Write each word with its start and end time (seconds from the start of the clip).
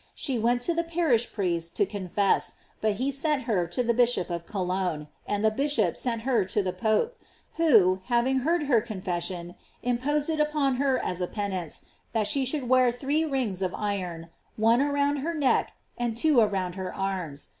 She 0.15 0.39
went 0.39 0.63
to 0.63 0.73
the 0.73 0.83
parish 0.83 1.31
priest 1.31 1.75
to 1.75 1.85
confess, 1.85 2.55
but 2.81 2.93
he 2.93 3.11
sent 3.11 3.43
her 3.43 3.67
to 3.67 3.83
the 3.83 3.93
Bishop 3.93 4.31
of 4.31 4.47
Cologne, 4.47 5.09
and 5.27 5.45
the 5.45 5.51
bishop 5.51 5.95
sent 5.95 6.23
her 6.23 6.43
to 6.43 6.63
the 6.63 6.73
Pope, 6.73 7.15
who, 7.57 7.99
having 8.05 8.39
heard 8.39 8.63
her 8.63 8.81
con 8.81 9.03
fession, 9.03 9.53
imposed 9.83 10.31
it 10.31 10.39
upon 10.39 10.77
her 10.77 10.97
as 11.05 11.21
a 11.21 11.27
penance, 11.27 11.85
that 12.13 12.25
she 12.25 12.45
should 12.45 12.67
wear 12.67 12.91
three 12.91 13.23
rings 13.25 13.61
of 13.61 13.75
iron, 13.75 14.29
one 14.55 14.81
around 14.81 15.17
her 15.17 15.35
neck, 15.35 15.73
and 15.99 16.17
two 16.17 16.39
around 16.39 16.73
her 16.73 16.91
arms. 16.91 17.49